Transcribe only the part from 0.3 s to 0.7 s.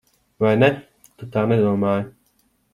Vai ne?